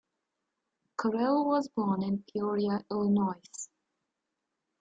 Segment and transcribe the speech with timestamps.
[0.97, 3.39] Correll was born in Peoria, Illinois.